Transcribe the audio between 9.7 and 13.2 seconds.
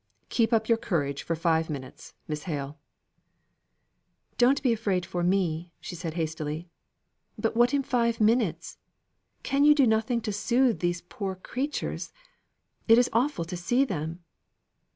do nothing to soothe these poor creatures? It is